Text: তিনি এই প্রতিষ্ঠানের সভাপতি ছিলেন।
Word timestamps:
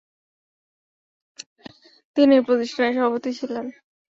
তিনি 2.17 2.33
এই 2.37 2.43
প্রতিষ্ঠানের 2.47 2.93
সভাপতি 2.97 3.31
ছিলেন। 3.39 3.65